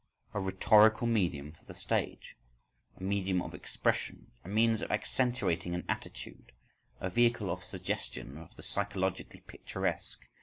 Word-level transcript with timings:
_,a 0.35 0.39
rhetorical 0.39 1.05
medium 1.05 1.51
for 1.51 1.63
the 1.65 1.75
stage, 1.75 2.35
a 2.97 3.03
medium 3.03 3.39
of 3.39 3.53
expression, 3.53 4.31
a 4.43 4.49
means 4.49 4.81
of 4.81 4.91
accentuating 4.91 5.75
an 5.75 5.85
attitude, 5.87 6.51
a 6.99 7.07
vehicle 7.07 7.51
of 7.51 7.63
suggestion 7.63 8.29
and 8.29 8.39
of 8.39 8.55
the 8.55 8.63
psychologically 8.63 9.41
picturesque. 9.41 10.25